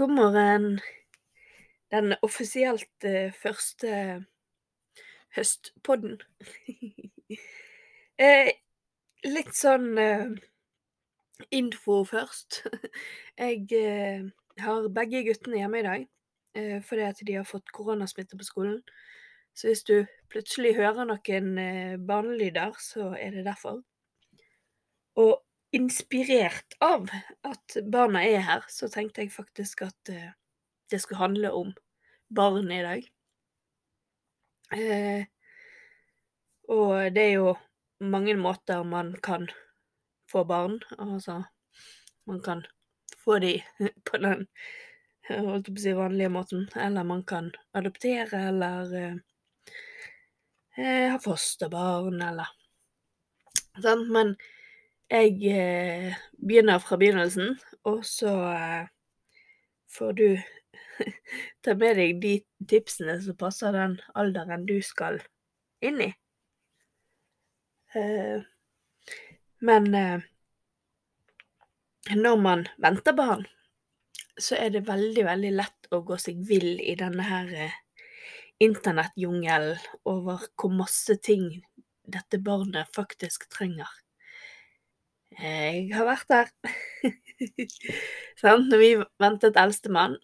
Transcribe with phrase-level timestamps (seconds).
[0.00, 0.80] God en,
[1.92, 4.24] Den offisielt eh, første
[5.36, 6.14] høstpodden.
[8.24, 8.48] eh,
[9.28, 10.30] litt sånn eh,
[11.52, 12.62] info først.
[13.42, 14.24] Jeg eh,
[14.64, 16.08] har begge guttene hjemme i dag
[16.56, 18.80] eh, fordi at de har fått koronasmitte på skolen.
[19.52, 19.98] Så hvis du
[20.32, 23.82] plutselig hører noen eh, barnelyder, så er det derfor.
[25.20, 25.42] Og
[25.72, 27.08] inspirert av
[27.46, 30.32] at barna er her, så tenkte jeg faktisk at eh,
[30.90, 31.72] det skulle handle om
[32.34, 33.06] barn i dag.
[34.74, 35.24] Eh,
[36.70, 37.54] og det er jo
[38.00, 39.48] mange måter man kan
[40.30, 40.78] få barn.
[40.98, 41.42] Altså,
[42.26, 42.64] man kan
[43.24, 43.56] få de
[44.10, 44.46] på den
[45.30, 46.68] holdt på å si vanlige måten.
[46.76, 49.18] Eller man kan adoptere, eller eh,
[50.76, 52.50] eh, ha fosterbarn, eller
[53.82, 54.06] sånn.
[54.14, 54.34] Men
[55.10, 57.56] jeg eh, begynner fra begynnelsen,
[57.88, 58.88] og så eh,
[59.90, 60.26] får du
[61.64, 62.34] ta med deg de
[62.70, 65.18] tipsene som passer den alderen du skal
[65.82, 66.10] inn i.
[67.98, 68.42] Eh,
[69.66, 70.20] men eh,
[72.14, 73.46] når man venter barn,
[74.40, 77.74] så er det veldig, veldig lett å gå seg vill i denne her eh,
[78.62, 81.50] internettjungelen over hvor masse ting
[82.10, 83.88] dette barnet faktisk trenger.
[85.38, 86.50] Jeg har vært der.
[88.40, 88.90] sånn, Når vi
[89.22, 90.18] ventet eldstemann,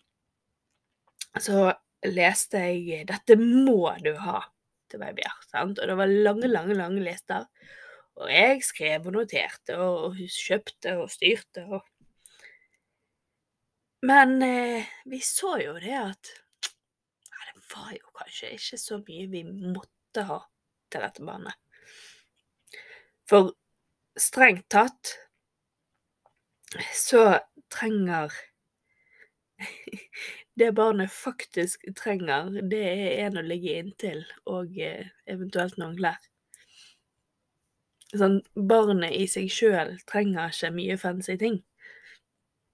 [1.37, 1.71] så
[2.07, 4.45] leste jeg 'Dette må du ha'
[4.91, 5.35] til babyer.
[5.51, 5.81] Sant?
[5.81, 7.47] Og det var lange, lange, lange lister.
[8.17, 11.85] Og jeg skrev og noterte og kjøpte og styrte og
[14.07, 16.29] Men eh, vi så jo det at
[16.61, 20.37] ja, det var jo kanskje ikke så mye vi måtte ha
[20.93, 21.57] til dette barnet.
[23.27, 23.51] For
[24.17, 25.15] strengt tatt
[26.95, 27.39] så
[27.73, 28.33] trenger
[30.55, 36.17] Det barnet faktisk trenger, det er en å ligge inntil og eh, eventuelt noen klær.
[38.17, 41.59] Sånn, barnet i seg sjøl trenger ikke mye fancy ting.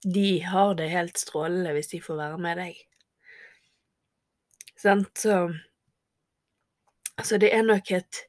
[0.06, 2.78] De har det helt strålende hvis de får være med deg.
[4.78, 5.44] Sant, så
[7.18, 8.22] Altså, det er nok et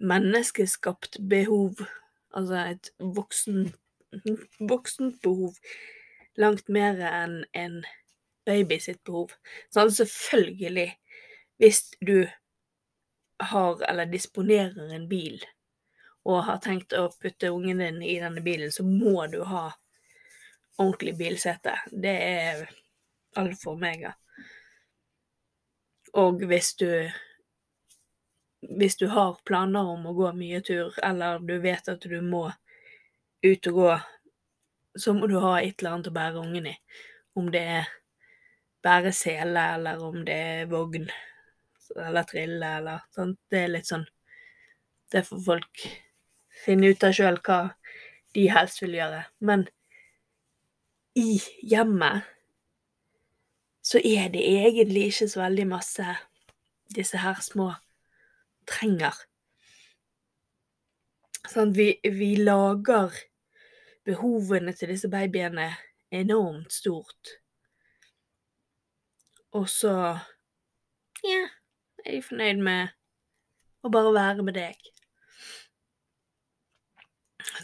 [0.00, 1.82] menneskeskapt behov,
[2.36, 3.72] altså et voksen,
[4.60, 5.56] voksent behov,
[6.38, 7.80] langt mer enn en
[8.48, 9.34] baby sitt behov.
[9.74, 10.90] Sånn, selvfølgelig,
[11.60, 12.28] hvis du
[13.52, 15.42] har eller disponerer en bil,
[16.28, 19.68] og har tenkt å putte ungen din i denne bilen, så må du ha
[20.78, 21.74] ordentlig bilsete.
[21.90, 22.66] Det er
[23.38, 24.12] alfa og omega.
[26.18, 26.88] Og hvis du
[28.60, 32.48] hvis du har planer om å gå mye tur, eller du vet at du må
[33.44, 33.92] ut og gå,
[34.98, 36.74] så må du ha et eller annet å bære ungen i.
[37.38, 37.90] Om det er
[38.82, 41.06] bære sele, eller om det er vogn,
[41.96, 43.38] eller trille, eller sånt.
[43.50, 44.06] Det er litt sånn
[45.08, 45.84] Det får folk
[46.64, 47.60] finne ut av sjøl hva
[48.36, 49.22] de helst vil gjøre.
[49.40, 49.64] Men
[51.16, 52.26] i hjemmet
[53.80, 56.16] så er det egentlig ikke så veldig masse
[56.92, 57.70] disse her små
[58.68, 59.16] trenger.
[61.48, 63.14] Sånn, vi, vi lager
[64.08, 65.70] behovene til disse babyene
[66.14, 67.38] enormt stort.
[69.56, 69.94] Og så
[71.24, 71.44] ja,
[72.04, 72.94] er de fornøyd med
[73.84, 74.90] å bare være med deg.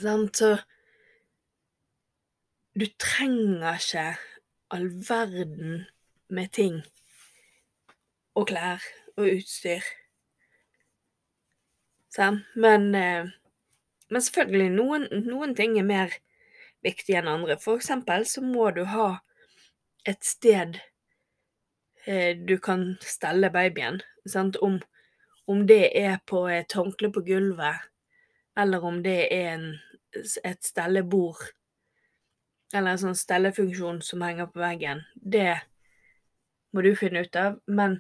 [0.01, 0.57] Sånn, så
[2.75, 4.07] du trenger ikke
[4.75, 5.85] all verden
[6.35, 6.81] med ting
[8.35, 8.83] og klær
[9.15, 9.85] og utstyr.
[12.15, 12.45] Sant?
[12.55, 13.27] Men, eh,
[14.11, 16.13] men selvfølgelig, noen, noen ting er mer
[16.85, 17.57] viktig enn andre.
[17.59, 19.09] For eksempel så må du ha
[20.07, 20.79] et sted
[22.07, 24.03] eh, du kan stelle babyen.
[24.35, 24.79] Om,
[25.51, 27.83] om det er på et håndkle på gulvet,
[28.57, 29.67] eller om det er en,
[30.15, 31.43] et stellebord,
[32.75, 35.59] eller en sånn stellefunksjon som henger på veggen, det
[36.75, 37.59] må du finne ut av.
[37.67, 37.99] Men,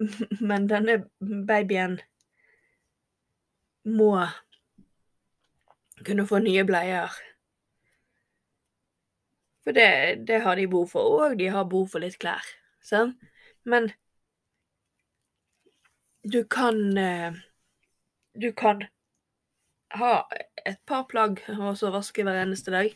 [0.50, 2.00] men denne babyen
[3.86, 4.10] må
[6.06, 7.14] kunne få nye bleier.
[9.64, 12.44] For det, det har de behov for, og de har behov for litt klær.
[12.86, 13.18] Sant?
[13.66, 13.90] Men
[16.22, 17.32] du kan eh,
[18.34, 18.82] Du kan
[19.96, 20.28] ha
[20.66, 22.92] et par plagg og så vaske hver eneste dag.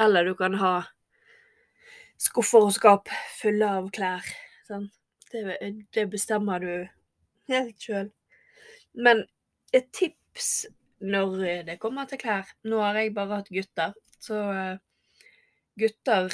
[0.00, 0.72] Eller du kan ha
[2.20, 3.10] skuffer og skap
[3.40, 4.22] fulle av klær.
[4.68, 4.92] Sant?
[5.32, 5.58] Det,
[5.96, 6.72] det bestemmer du
[7.50, 8.12] helt sjøl.
[8.94, 9.24] Men
[9.72, 10.66] et tips
[11.02, 14.76] når det kommer til klær Nå har jeg bare hatt gutter, så uh,
[15.78, 16.30] gutter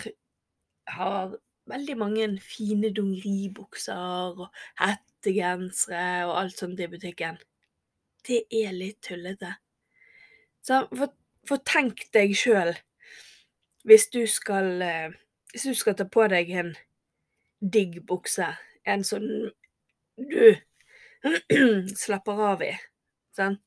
[0.88, 1.36] har
[1.68, 4.48] veldig mange fine dongeribukser og
[4.80, 7.38] hettegensere og alt sånt i butikken.
[8.24, 9.54] Det er litt tullete.
[10.64, 11.12] Så for,
[11.48, 12.74] for tenk deg sjøl
[13.88, 15.16] hvis du skal uh,
[15.48, 16.74] Hvis du skal ta på deg en
[17.72, 18.50] digg bukse,
[18.84, 19.48] en sånn
[20.18, 20.58] du
[22.04, 22.74] slapper av i.
[23.38, 23.62] Sant?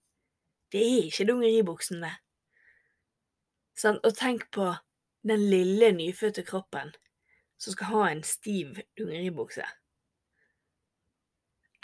[0.71, 2.13] Det er ikke dungeribuksen, det.
[3.79, 4.67] Sånn, Og tenk på
[5.27, 6.91] den lille nyfødte kroppen
[7.61, 9.65] som skal ha en stiv dungeribukse.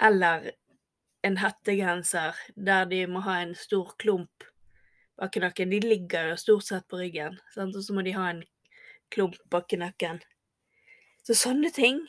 [0.04, 0.52] Eller
[1.24, 4.48] en hettegenser der de må ha en stor klump
[5.18, 5.72] bak nakken.
[5.72, 7.76] De ligger jo stort sett på ryggen, sant?
[7.76, 8.44] og så må de ha en
[9.14, 10.22] klump bak nakken.
[11.24, 12.04] Så sånne ting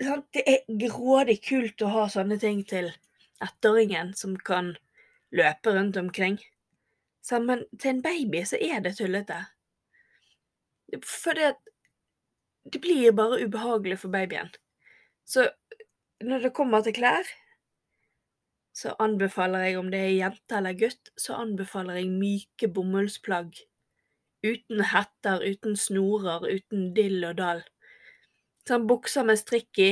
[0.00, 2.88] det er grådig kult å ha sånne ting til
[3.44, 4.74] ettåringen som kan
[5.36, 6.38] løpe rundt omkring.
[7.30, 9.42] Men til en baby så er det tullete.
[11.04, 11.52] For det,
[12.72, 14.50] det blir bare ubehagelig for babyen.
[15.28, 15.50] Så
[16.24, 17.28] når det kommer til klær,
[18.72, 23.58] så anbefaler jeg, om det er jente eller gutt, så anbefaler jeg myke bomullsplagg.
[24.46, 27.62] Uten hetter, uten snorer, uten dill og dall.
[28.68, 29.90] Sånn bukser med strikk i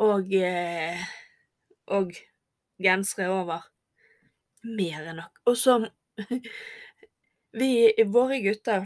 [0.00, 1.02] og eh,
[1.90, 2.14] og
[2.80, 3.66] gensere over.
[4.64, 5.42] Mer enn nok.
[5.48, 5.80] Og så
[7.60, 7.70] Vi,
[8.06, 8.84] våre gutter,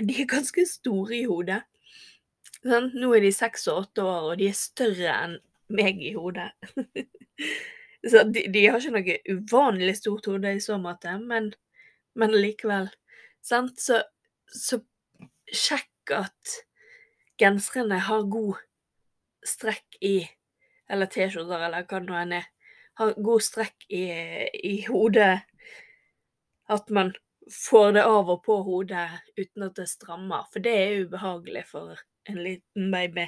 [0.00, 1.60] de er ganske store i hodet.
[2.62, 2.88] Sånn?
[2.96, 5.34] Nå er de seks og åtte år, og de er større enn
[5.76, 6.48] meg i hodet.
[8.10, 11.50] så de, de, har ikke noe uvanlig stort hode i så måte, men,
[12.16, 12.88] men likevel.
[13.44, 13.76] Sant?
[13.82, 14.00] Så,
[14.48, 14.80] så
[15.52, 16.56] sjekk at
[17.40, 18.60] genserne har god
[19.46, 20.16] strekk i
[20.92, 22.48] Eller T-skjorter, eller hva det nå enn er.
[23.00, 24.02] Har god strekk i,
[24.52, 25.40] i hodet.
[26.68, 27.14] At man
[27.48, 29.06] får det av og på hodet
[29.38, 30.44] uten at det strammer.
[30.52, 33.24] For det er ubehagelig for en liten baby.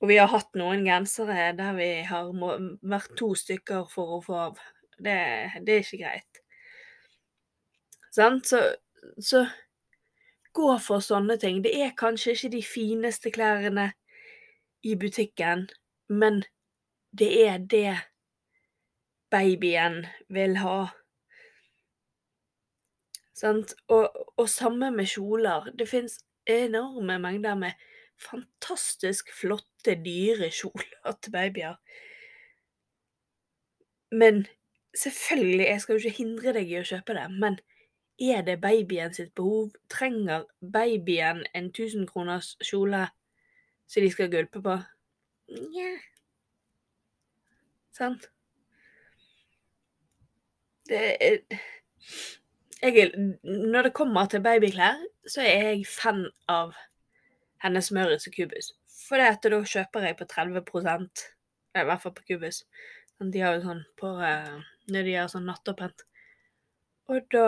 [0.00, 4.38] Og vi har hatt noen gensere der vi har vært to stykker for å få
[4.46, 4.62] av.
[4.96, 5.18] Det,
[5.66, 6.40] det er ikke greit.
[8.14, 8.48] Sant?
[8.48, 8.62] Så,
[9.20, 9.44] så
[10.56, 11.62] gå for sånne ting.
[11.64, 13.90] Det er kanskje ikke de fineste klærne
[14.82, 15.68] i butikken,
[16.08, 16.42] men
[17.16, 17.98] det er det
[19.30, 20.90] babyen vil ha.
[23.34, 23.74] Sant?
[23.88, 25.70] Og, og samme med kjoler.
[25.78, 26.18] Det fins
[26.50, 27.72] enorme mengder med
[28.20, 31.76] fantastisk flotte, dyre kjoler til babyer.
[34.10, 34.46] Men
[34.98, 37.60] selvfølgelig, jeg skal jo ikke hindre deg i å kjøpe det, men
[38.20, 39.70] er det babyen sitt behov?
[39.88, 43.06] Trenger babyen en 1000 kroners kjole
[43.88, 44.76] som de skal gulpe på?
[45.50, 45.90] Nja
[47.96, 48.30] Sant?
[50.88, 51.38] Det er
[52.82, 53.10] jeg,
[53.44, 54.96] Når det kommer til babyklær,
[55.28, 56.72] så er jeg fan av
[57.62, 58.72] hennes Møritz og Kubus.
[59.08, 60.62] For det at da kjøper jeg på 30
[61.74, 62.64] I hvert fall på Kubus.
[63.20, 66.06] De har jo sånn på uh, Når de har sånn nattåpent.
[67.10, 67.46] Og da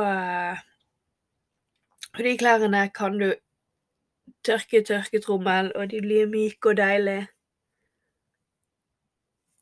[2.13, 3.29] Og de klærne kan du
[4.45, 7.29] tørke i tørketrommel, og de blir myke og deilige.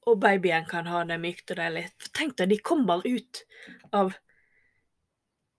[0.09, 1.85] Og babyen kan ha det mykt og deilig.
[2.17, 3.43] Tenk deg, de kommer ut
[3.93, 4.17] av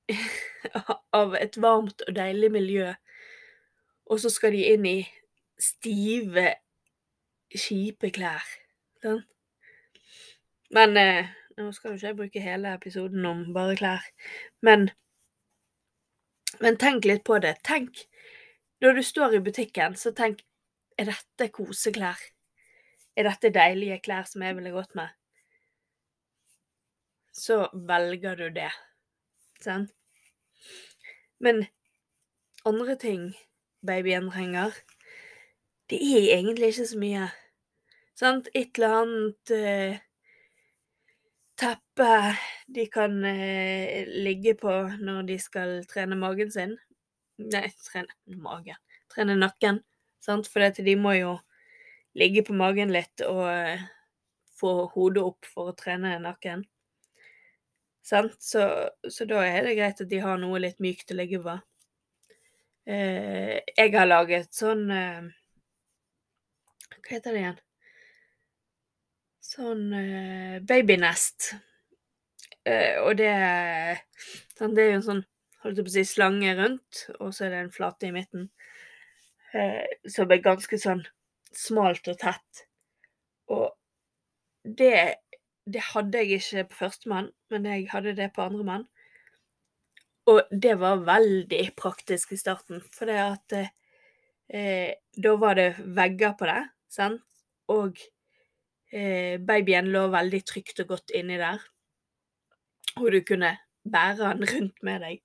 [1.19, 2.89] av et varmt og deilig miljø,
[4.05, 4.98] og så skal de inn i
[5.62, 6.48] stive,
[7.55, 8.50] kjipe klær.
[9.05, 9.21] Sånn.
[10.75, 11.31] Men eh,
[11.62, 14.10] nå skal jo ikke jeg bruke hele episoden om bare klær,
[14.62, 14.89] men
[16.60, 17.56] Men tenk litt på det.
[17.63, 18.08] Tenk
[18.82, 20.41] Når du står i butikken, så tenk
[21.00, 22.20] Er dette koseklær?
[23.15, 25.10] Er dette deilige klær som jeg ville gått med?
[27.32, 28.72] Så velger du det.
[29.62, 29.91] Sant?
[31.39, 31.65] Men
[32.65, 33.32] andre ting
[33.88, 34.75] babyen trenger,
[35.89, 37.27] det er egentlig ikke så mye.
[38.15, 38.50] Sant?
[38.53, 39.98] Et eller annet eh,
[41.62, 42.10] teppe
[42.68, 46.75] de kan eh, ligge på når de skal trene magen sin.
[47.41, 48.80] Nei, trene magen.
[49.12, 49.82] Trene nakken.
[50.22, 50.50] Sant?
[50.50, 51.36] For de må jo
[52.18, 53.84] ligge på magen litt og eh,
[54.60, 56.65] få hodet opp for å trene nakken.
[58.06, 58.38] Sant?
[58.41, 58.65] Så,
[59.10, 61.58] så da er det greit at de har noe litt mykt å ligge på.
[62.89, 65.27] Eh, jeg har laget sånn eh,
[66.98, 67.60] Hva heter det igjen?
[69.51, 71.51] Sånn eh, babynest.
[72.63, 73.31] Eh, og det
[74.55, 75.24] sånn, Det er jo en sånn
[75.62, 78.48] holdt jeg på å si, slange rundt, og så er det en flate i midten.
[79.51, 81.03] Eh, som er ganske sånn
[81.51, 82.63] smalt og tett.
[83.51, 83.67] Og
[84.63, 84.93] det,
[85.67, 88.88] det hadde jeg ikke på førstemann, men jeg hadde det på andremann.
[90.31, 96.38] Og det var veldig praktisk i starten, for det at eh, Da var det vegger
[96.39, 97.24] på det, sant,
[97.67, 98.00] og
[98.91, 101.62] eh, babyen lå veldig trygt og godt inni der.
[103.00, 103.55] Og du kunne
[103.88, 105.21] bære han rundt med deg.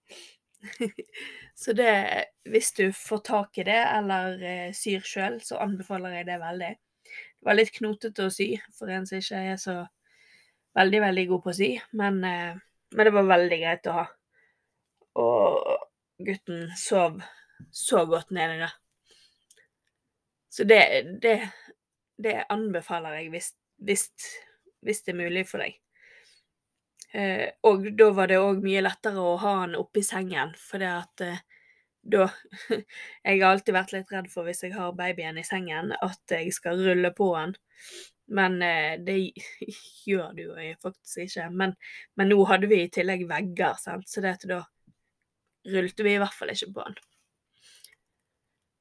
[1.62, 6.28] så det Hvis du får tak i det, eller eh, syr sjøl, så anbefaler jeg
[6.30, 6.73] det veldig.
[7.06, 9.76] Det var litt knotete å sy for en som ikke er så
[10.76, 12.56] veldig, veldig god på å sy, men, eh,
[12.94, 14.06] men det var veldig greit å ha.
[15.16, 15.87] Og
[16.26, 17.20] gutten sov
[17.73, 18.75] så godt nedi der.
[20.52, 20.80] Så det,
[21.23, 21.37] det,
[22.23, 23.50] det anbefaler jeg hvis,
[23.85, 24.06] hvis,
[24.85, 25.76] hvis, det er mulig for deg.
[27.16, 30.90] Eh, og da var det òg mye lettere å ha han oppi sengen, for det
[30.90, 31.44] at eh,
[32.06, 32.28] da
[33.26, 36.52] Jeg har alltid vært litt redd for hvis jeg har babyen i sengen, at jeg
[36.54, 37.56] skal rulle på han.
[38.26, 39.18] Men eh, det
[40.08, 41.50] gjør du jo faktisk ikke.
[41.50, 41.76] Men,
[42.14, 44.08] men, nå hadde vi i tillegg vegger, sant?
[44.11, 44.62] så det at da
[45.66, 46.99] rullte vi i hvert fall ikke på han.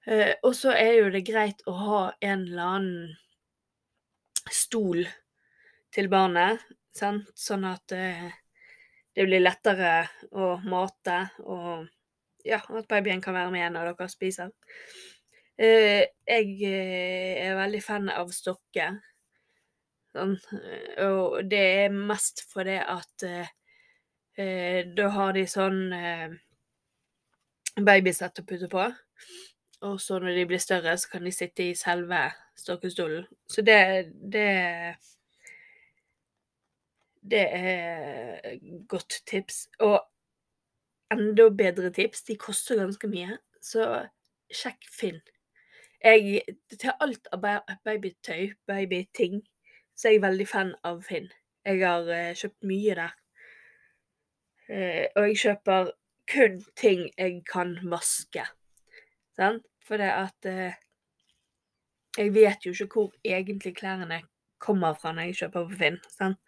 [0.06, 3.13] Eh, og så er jo det greit å ha en eller annen
[4.52, 5.06] stol
[5.94, 6.62] til barnet,
[6.96, 7.30] sant?
[7.38, 8.28] sånn at eh,
[9.16, 11.88] det blir lettere å mate, og
[12.46, 14.52] ja, at babyen kan være med når dere spiser.
[15.58, 19.00] Eh, jeg eh, er veldig fan av stokker.
[20.16, 20.36] Sånn.
[21.04, 23.25] Og det er mest fordi at
[24.96, 25.80] da har de sånn
[27.84, 28.86] babysett å putte på.
[29.82, 33.25] Og så når de blir større, så kan de sitte i selve stokkestolen.
[33.48, 34.96] Så det, det
[37.25, 39.67] Det er godt tips.
[39.79, 40.00] Og
[41.12, 44.05] enda bedre tips, de koster ganske mye, så
[44.53, 45.22] sjekk Finn.
[46.03, 47.41] Jeg, til alt av
[47.86, 49.41] babytøy, babyting,
[49.96, 51.32] så er jeg veldig fan av Finn.
[51.65, 53.15] Jeg har uh, kjøpt mye der.
[54.70, 55.89] Uh, og jeg kjøper
[56.29, 58.46] kun ting jeg kan vaske.
[59.36, 59.65] Sant?
[59.86, 60.82] For det at eh,
[62.18, 64.22] Jeg vet jo ikke hvor egentlig klærne
[64.60, 65.98] kommer fra når jeg kjøper på Finn.
[66.10, 66.39] Sant?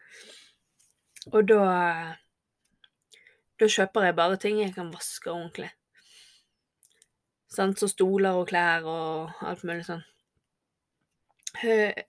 [1.34, 1.64] Og da
[3.60, 5.72] Da kjøper jeg bare ting jeg kan vaske ordentlig.
[7.50, 7.80] Sant?
[7.80, 10.06] Så stoler og klær og alt mulig sånn.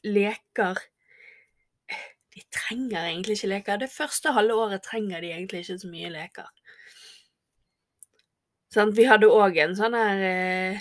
[0.04, 0.82] Leker
[2.34, 3.80] De trenger egentlig ikke leker.
[3.80, 6.50] Det første halve året trenger de egentlig ikke så mye leker.
[8.74, 8.92] Sant?
[8.98, 10.80] Vi hadde òg en sånn her eh,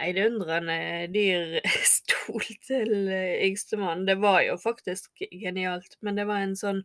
[0.00, 0.78] heidundrende
[1.12, 1.58] dyr
[1.96, 4.06] stol til eh, yngstemann.
[4.08, 6.80] Det var jo faktisk genialt, men det var en sånn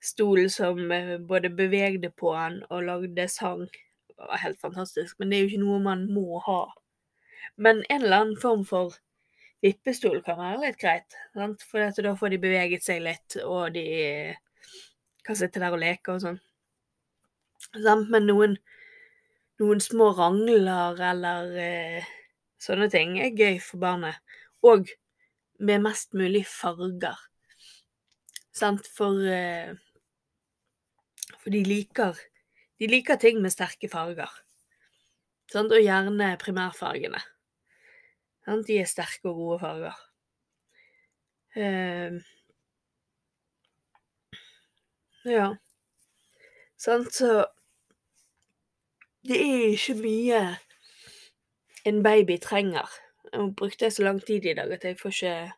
[0.00, 3.66] stol som eh, både bevegde på han og lagde sang.
[4.08, 6.62] Det var helt fantastisk, men det er jo ikke noe man må ha.
[7.60, 8.96] Men en eller annen form for
[9.60, 11.68] vippestol kan være litt greit, sant?
[11.68, 13.84] for da får de beveget seg litt, og de
[15.26, 16.40] kan sitte der og leke og sånn.
[18.10, 18.56] Men noen,
[19.60, 22.08] noen små rangler eller eh,
[22.60, 24.18] sånne ting er gøy for barnet.
[24.66, 24.90] Og
[25.60, 27.18] med mest mulig farger.
[28.56, 28.88] Sant?
[28.96, 29.72] For, eh,
[31.38, 32.18] for de liker
[32.80, 34.30] De liker ting med sterke farger.
[35.52, 35.68] Sant?
[35.68, 37.20] Og gjerne primærfargene.
[38.46, 38.64] Sant?
[38.66, 39.98] De er sterke og gode farger.
[41.60, 42.16] Eh,
[45.28, 45.50] ja.
[46.80, 47.44] Sant, så
[49.28, 50.40] det er ikke mye
[51.84, 52.88] en baby trenger.
[53.32, 55.52] Jeg brukte så lang tid i dag at jeg får ikke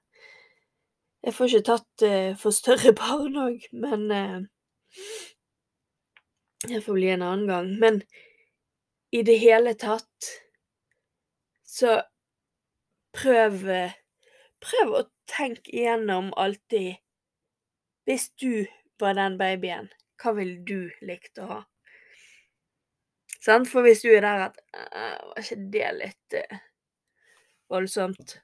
[1.22, 4.42] Jeg får ikke tatt uh, for større barn òg, men uh,
[6.66, 7.70] Det får bli en annen gang.
[7.78, 8.02] Men
[9.12, 10.32] i det hele tatt
[11.62, 12.00] så
[13.14, 13.62] prøv
[14.62, 16.98] Prøv å tenke igjennom alltid
[18.06, 18.66] Hvis du
[18.98, 19.88] var den babyen,
[20.22, 21.60] hva ville du likt å ha?
[23.42, 23.66] Sant?
[23.70, 26.62] For hvis du er der at Var ikke det litt uh,
[27.72, 28.38] voldsomt?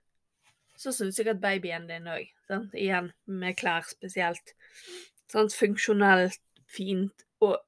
[0.79, 2.29] Så syns at babyen din òg,
[2.75, 4.55] igjen med klær spesielt,
[5.27, 5.55] sant?
[5.55, 6.39] funksjonelt
[6.71, 7.59] fint, og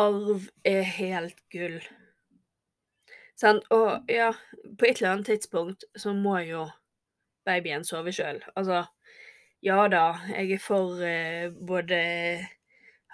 [0.00, 1.78] arv er helt gull.
[3.38, 3.62] Sant?
[3.70, 4.32] Og ja,
[4.78, 6.66] på et eller annet tidspunkt så må jo
[7.46, 8.42] babyen sove sjøl.
[8.56, 8.84] Altså,
[9.64, 11.98] ja da, jeg er for eh, både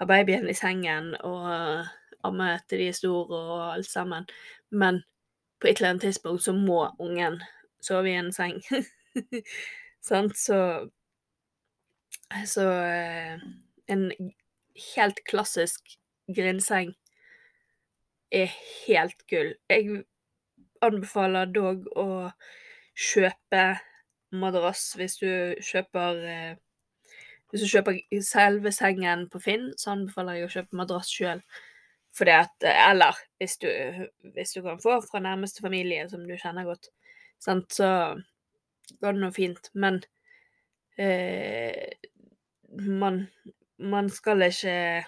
[0.01, 1.87] ha babyen i sengen og
[2.27, 4.27] amme til de er store og alt sammen,
[4.71, 5.03] men
[5.61, 7.41] på et eller annet tidspunkt så må ungen
[7.85, 8.63] sove i en seng.
[10.09, 10.89] Sant, så
[12.47, 13.39] Så eh,
[13.89, 14.13] en
[14.95, 15.97] helt klassisk
[16.37, 16.95] grindseng
[18.31, 18.51] er
[18.87, 19.55] helt gull.
[19.71, 20.05] Jeg
[20.83, 22.07] anbefaler dog å
[22.95, 23.65] kjøpe
[24.33, 25.31] madrass hvis du
[25.65, 26.53] kjøper eh,
[27.51, 31.41] Hvis du kjøper selve sengen på Finn, så anbefaler jeg å kjøpe madrass sjøl.
[32.31, 33.67] At Eller hvis du,
[34.35, 36.93] hvis du kan få fra nærmeste familie som du kjenner godt,
[37.43, 38.15] sant, så
[39.03, 39.71] går det nå fint.
[39.75, 39.99] Men
[40.99, 41.91] eh,
[43.03, 43.25] man,
[43.79, 45.05] man skal ikke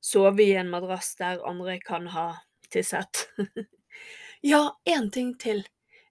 [0.00, 2.28] sove i en madrass der andre kan ha
[2.72, 3.28] tisset.
[4.52, 5.64] ja, én ting til.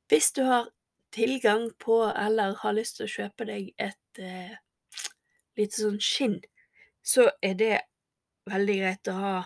[0.08, 0.70] Hvis du har
[1.18, 4.56] tilgang på eller har lyst til å kjøpe deg et eh,
[5.58, 6.40] lite sånn skinn,
[7.02, 7.76] så er det
[8.48, 9.38] veldig greit å ha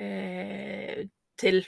[0.00, 1.06] eh,
[1.40, 1.62] til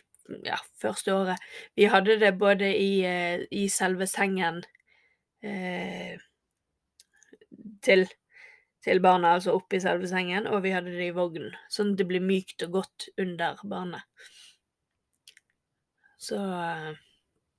[0.44, 1.46] ja, første året.
[1.78, 4.62] Vi hadde det både i, eh, i selve sengen
[5.42, 6.18] eh,
[7.82, 8.06] til,
[8.84, 12.08] til barna, altså oppi selve sengen, og vi hadde det i vognen, sånn at det
[12.10, 14.30] blir mykt og godt under barnet.
[16.22, 16.92] Så, eh,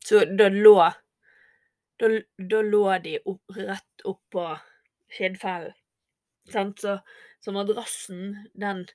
[0.03, 0.77] så da lå
[1.99, 4.47] da, da, lå de opp, rett oppå
[5.13, 5.73] skinnfellen.
[6.51, 6.97] Så,
[7.39, 8.85] så madrassen, den,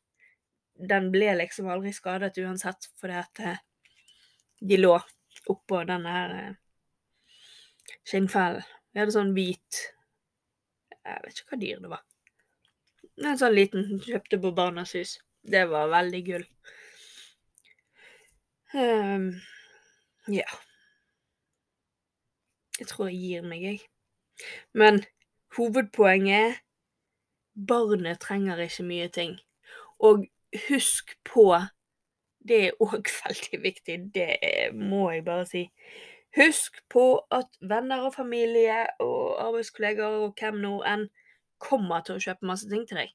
[0.89, 3.63] den ble liksom aldri skadet uansett, fordi at eh,
[4.61, 4.99] de lå
[5.49, 6.59] oppå denne her eh,
[8.05, 8.67] skinnfellen.
[8.93, 9.79] Vi hadde sånn hvit
[11.05, 12.05] Jeg vet ikke hva dyr det var.
[13.25, 15.17] En sånn liten kjøpte på Barnas Hus.
[15.43, 16.45] Det var veldig gull.
[18.75, 19.31] Um,
[20.29, 20.49] ja.
[22.79, 23.81] Jeg tror jeg gir meg, jeg.
[24.73, 25.03] Men
[25.57, 26.59] hovedpoenget er
[27.69, 29.39] barnet trenger ikke mye ting.
[29.99, 30.27] Og
[30.69, 31.55] husk på
[32.49, 34.37] Det er òg veldig viktig, det
[34.73, 35.65] må jeg bare si.
[36.37, 41.09] Husk på at venner og familie og arbeidskollegaer og hvem nå enn
[41.59, 43.13] kommer til å kjøpe masse ting til deg.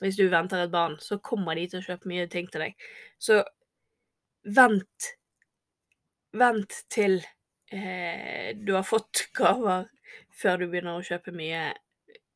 [0.00, 2.88] Hvis du venter et barn, så kommer de til å kjøpe mye ting til deg.
[3.18, 3.42] Så
[4.56, 5.10] vent.
[6.32, 7.20] Vent til
[7.70, 9.88] eh, du har fått gaver
[10.38, 11.72] før du begynner å kjøpe mye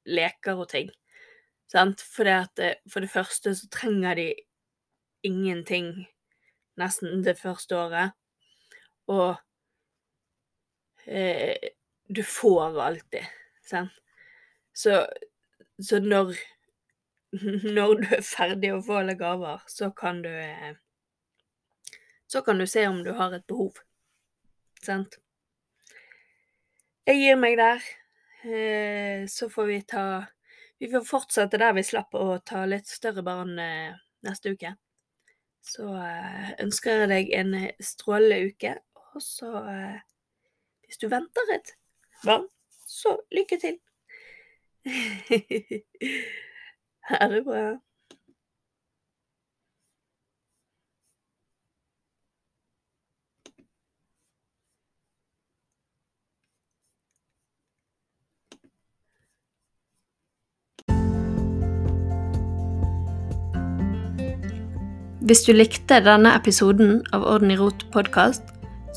[0.08, 0.90] leker og ting.
[1.72, 2.02] Sant?
[2.04, 4.28] For det, eh, for det første så trenger de
[5.26, 5.94] ingenting
[6.80, 8.16] nesten det første året.
[9.12, 9.36] Og
[11.06, 11.72] eh,
[12.08, 13.28] du får alltid,
[13.64, 13.94] sant.
[14.72, 15.04] Så,
[15.80, 16.34] så når
[17.76, 20.74] når du er ferdig å få alle gaver, så kan du eh,
[22.28, 23.76] Så kan du se om du har et behov.
[24.82, 25.18] Sant?
[27.06, 27.82] Jeg gir meg der.
[28.42, 30.04] Eh, så får vi ta
[30.82, 33.94] Vi får fortsette der vi slapp å ta litt større barn eh,
[34.26, 34.72] neste uke.
[35.62, 38.74] Så eh, ønsker jeg deg en strålende uke,
[39.14, 39.52] og så
[40.82, 41.76] Hvis du venter et
[42.24, 42.48] barn,
[42.86, 43.78] så lykke til.
[47.08, 47.62] ha det bra.
[65.22, 68.42] Hvis du likte denne episoden av Orden i rot podkast,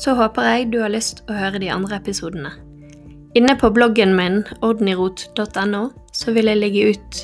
[0.02, 2.50] så håper jeg du har lyst å høre de andre episodene.
[3.38, 7.20] Inne på bloggen min ordenirot.no så vil jeg legge ut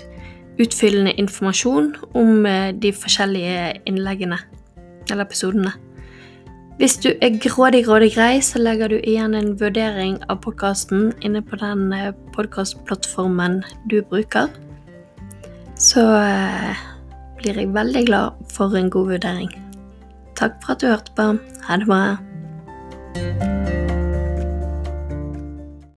[0.62, 4.38] utfyllende informasjon om eh, de forskjellige innleggene,
[5.10, 5.74] eller episodene.
[6.78, 11.42] Hvis du er grådig, grådig grei, så legger du igjen en vurdering av podkasten inne
[11.42, 14.46] på den eh, podkastplattformen du bruker.
[15.74, 16.86] Så eh,
[17.42, 19.50] blir jeg veldig glad for en god vurdering.
[20.38, 21.32] Takk for at du hørte på.
[21.68, 22.02] Ha det bra.